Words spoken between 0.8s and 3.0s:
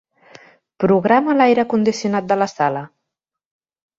Programa l'aire condicionat de la sala.